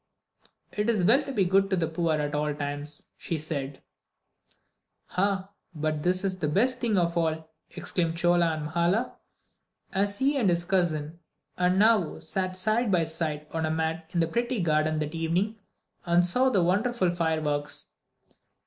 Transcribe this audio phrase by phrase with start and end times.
[0.71, 3.83] "It is well to be good to the poor at all times," she said.
[5.11, 9.13] "Ah, but this is the best thing of all!" exclaimed Chola to Mahala,
[9.93, 11.19] as he and his cousin
[11.55, 15.59] and Nao sat side by side on a mat in the pretty garden that evening
[16.03, 17.91] and saw the wonderful fireworks.